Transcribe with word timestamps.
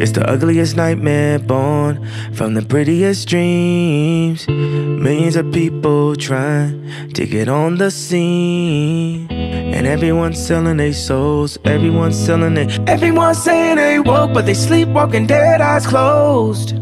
It's 0.00 0.12
the 0.12 0.24
ugliest 0.30 0.76
nightmare 0.76 1.40
born 1.40 2.06
from 2.32 2.54
the 2.54 2.62
prettiest 2.62 3.28
dreams. 3.28 4.46
Millions 4.46 5.34
of 5.34 5.50
people 5.52 6.14
trying 6.14 7.12
to 7.14 7.26
get 7.26 7.48
on 7.48 7.78
the 7.78 7.90
scene. 7.90 9.26
And 9.28 9.88
everyone's 9.88 10.38
selling 10.38 10.76
their 10.76 10.92
souls, 10.92 11.58
everyone's 11.64 12.16
selling 12.16 12.56
it. 12.56 12.78
Everyone's 12.88 13.42
saying 13.42 13.76
they 13.76 13.98
woke, 13.98 14.32
but 14.32 14.46
they 14.46 14.54
sleepwalking 14.54 15.26
dead, 15.26 15.60
eyes 15.60 15.84
closed. 15.84 16.74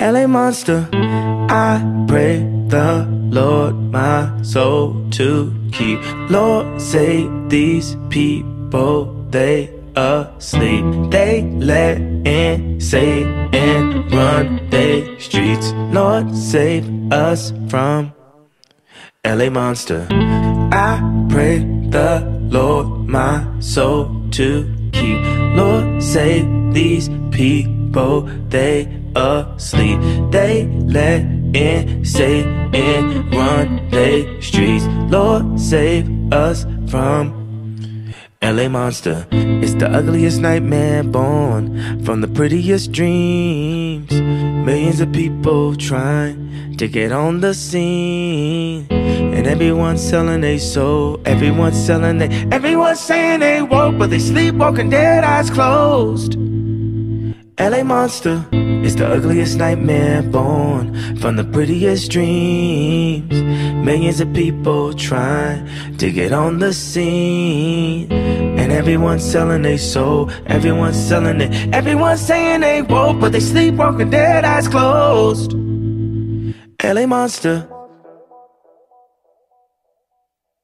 LA 0.00 0.26
Monster, 0.26 0.88
I 0.92 1.84
pray 2.08 2.38
the 2.68 3.06
Lord 3.30 3.74
my 3.74 4.40
soul 4.40 5.06
to 5.10 5.54
keep. 5.70 6.00
Lord, 6.30 6.80
save 6.80 7.50
these 7.50 7.94
people, 8.08 9.26
they 9.28 9.79
asleep. 9.96 11.10
They 11.10 11.42
let 11.42 11.98
in 12.26 12.80
Satan 12.80 14.08
run 14.08 14.68
they 14.70 15.18
streets. 15.18 15.72
Lord, 15.92 16.34
save 16.34 16.84
us 17.12 17.52
from 17.68 18.12
LA 19.24 19.50
Monster. 19.50 20.06
I 20.72 21.00
pray 21.28 21.58
the 21.90 22.24
Lord 22.50 23.06
my 23.06 23.44
soul 23.60 24.08
to 24.32 24.64
keep. 24.92 25.18
Lord, 25.56 26.02
save 26.02 26.46
these 26.72 27.08
people, 27.30 28.22
they 28.48 28.88
asleep. 29.16 30.00
They 30.30 30.66
let 30.86 31.22
in 31.54 32.04
Satan 32.04 33.30
run 33.30 33.88
they 33.90 34.40
streets. 34.40 34.86
Lord, 35.10 35.58
save 35.60 36.08
us 36.32 36.64
from 36.88 37.39
LA 38.50 38.68
Monster. 38.68 39.28
It's 39.30 39.74
the 39.74 39.88
ugliest 39.88 40.40
nightmare 40.40 41.04
born 41.04 42.04
from 42.04 42.20
the 42.20 42.26
prettiest 42.26 42.90
dreams. 42.90 44.10
Millions 44.10 45.00
of 45.00 45.12
people 45.12 45.76
trying 45.76 46.76
to 46.76 46.88
get 46.88 47.12
on 47.12 47.42
the 47.42 47.54
scene. 47.54 48.88
And 48.90 49.46
everyone's 49.46 50.02
selling 50.02 50.40
their 50.40 50.58
soul, 50.58 51.20
everyone's 51.26 51.78
selling 51.78 52.18
their, 52.18 52.30
everyone's 52.52 52.98
saying 52.98 53.38
they 53.38 53.62
woke, 53.62 53.96
but 53.96 54.10
they 54.10 54.18
sleepwalking 54.18 54.90
dead, 54.90 55.22
eyes 55.22 55.48
closed. 55.48 56.34
LA 57.56 57.84
Monster 57.84 58.44
is 58.82 58.96
the 58.96 59.06
ugliest 59.06 59.58
nightmare 59.58 60.22
born 60.22 61.16
from 61.18 61.36
the 61.36 61.44
prettiest 61.44 62.10
dreams. 62.10 63.30
Millions 63.84 64.20
of 64.20 64.32
people 64.32 64.92
trying 64.92 65.68
to 65.98 66.10
get 66.10 66.32
on 66.32 66.58
the 66.58 66.72
scene. 66.72 68.39
And 68.70 68.78
everyone's 68.78 69.28
selling 69.28 69.62
their 69.62 69.78
soul, 69.78 70.30
everyone's 70.46 70.96
selling 70.96 71.40
it. 71.40 71.74
Everyone's 71.74 72.20
saying 72.20 72.60
they 72.60 72.82
woke, 72.82 73.18
but 73.18 73.32
they 73.32 73.40
sleepwalking 73.40 74.10
dead, 74.10 74.44
eyes 74.44 74.68
closed. 74.68 75.54
LA 76.80 77.04
Monster. 77.04 77.68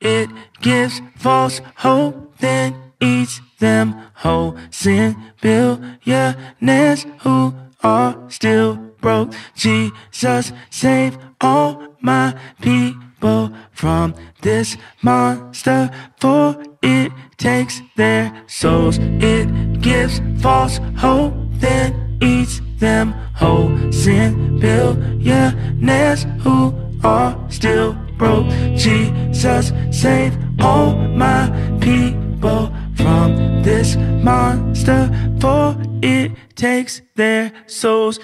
It 0.00 0.30
gives 0.60 1.00
false 1.16 1.60
hope, 1.76 2.36
then 2.38 2.74
eats 3.00 3.40
them 3.60 3.94
whole. 4.14 4.56
Sin 4.70 5.14
billionaires 5.40 7.06
who 7.20 7.54
are 7.82 8.16
still 8.28 8.76
broke. 9.00 9.32
Jesus, 9.54 10.52
save 10.70 11.18
all 11.40 11.82
my 12.00 12.34
people 12.60 13.50
from 13.72 14.14
this 14.40 14.76
monster, 15.02 15.90
for 16.20 16.56
it 16.82 17.12
takes 17.36 17.80
their 17.96 18.32
souls. 18.46 18.98
It 19.00 19.80
gives 19.80 20.20
false 20.40 20.78
hope, 20.96 21.34
then 21.54 22.18
eats 22.20 22.60
them 22.78 23.12
whole. 23.34 23.70
Sin 23.92 24.58
billionaires 24.58 26.26
who 26.40 26.74
are 27.04 27.36
still 27.50 27.94
broke. 28.16 28.48
Jesus, 28.76 29.72
save 29.90 30.36
all 30.60 30.94
my 30.94 31.50
people 31.80 32.72
from 33.02 33.62
this 33.62 33.96
monster, 33.96 35.10
for 35.40 35.76
it 36.02 36.32
takes 36.54 37.02
their 37.16 37.52
souls. 37.66 38.18